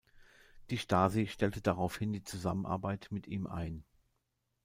Die 0.71 0.77
Stasi 0.79 1.27
stellte 1.27 1.61
daraufhin 1.61 2.11
die 2.11 2.23
Zusammenarbeit 2.23 3.09
mit 3.11 3.27
ihm 3.27 3.45
ein. 3.45 3.83